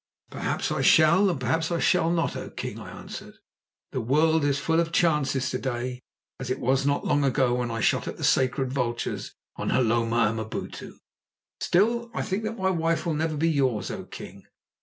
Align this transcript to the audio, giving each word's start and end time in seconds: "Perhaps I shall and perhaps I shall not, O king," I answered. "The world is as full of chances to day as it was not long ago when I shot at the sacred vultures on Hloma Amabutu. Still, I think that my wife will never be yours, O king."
"Perhaps 0.31 0.71
I 0.71 0.81
shall 0.81 1.29
and 1.29 1.39
perhaps 1.39 1.71
I 1.71 1.77
shall 1.77 2.09
not, 2.09 2.35
O 2.35 2.49
king," 2.49 2.79
I 2.79 2.89
answered. 2.89 3.35
"The 3.91 4.01
world 4.01 4.41
is 4.41 4.57
as 4.57 4.59
full 4.59 4.79
of 4.79 4.91
chances 4.91 5.51
to 5.51 5.59
day 5.59 6.01
as 6.39 6.49
it 6.49 6.59
was 6.59 6.87
not 6.87 7.05
long 7.05 7.23
ago 7.23 7.53
when 7.53 7.69
I 7.69 7.81
shot 7.81 8.07
at 8.07 8.17
the 8.17 8.23
sacred 8.23 8.73
vultures 8.73 9.35
on 9.57 9.69
Hloma 9.69 10.29
Amabutu. 10.31 10.93
Still, 11.59 12.09
I 12.15 12.23
think 12.23 12.41
that 12.45 12.57
my 12.57 12.71
wife 12.71 13.05
will 13.05 13.13
never 13.13 13.37
be 13.37 13.51
yours, 13.51 13.91
O 13.91 14.05
king." 14.05 14.47